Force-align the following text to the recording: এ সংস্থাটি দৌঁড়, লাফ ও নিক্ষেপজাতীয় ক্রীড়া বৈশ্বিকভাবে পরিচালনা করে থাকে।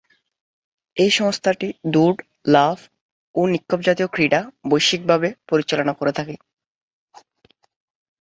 এ 0.97 1.07
সংস্থাটি 1.11 1.67
দৌঁড়, 1.93 2.19
লাফ 2.47 2.79
ও 3.35 3.41
নিক্ষেপজাতীয় 3.47 4.07
ক্রীড়া 4.07 4.39
বৈশ্বিকভাবে 4.69 5.27
পরিচালনা 5.49 5.93
করে 5.93 6.11
থাকে। 6.11 6.35